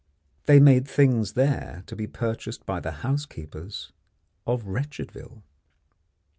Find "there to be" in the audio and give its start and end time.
1.33-2.07